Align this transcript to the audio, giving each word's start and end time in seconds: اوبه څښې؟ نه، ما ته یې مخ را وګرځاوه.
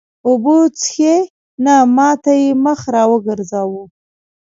اوبه 0.27 0.55
څښې؟ 0.81 1.15
نه، 1.63 1.75
ما 1.97 2.09
ته 2.23 2.31
یې 2.41 2.49
مخ 2.65 2.79
را 2.93 3.03
وګرځاوه. 3.11 3.83